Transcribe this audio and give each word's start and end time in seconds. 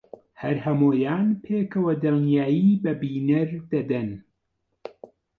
هەر 0.41 0.55
هەموویان 0.65 1.27
پێکەوە 1.45 1.93
دڵنیایی 2.03 2.73
بە 2.83 2.91
بینەر 3.01 3.49
دەدەن 3.71 4.09